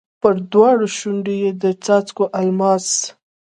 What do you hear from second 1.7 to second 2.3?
څاڅکو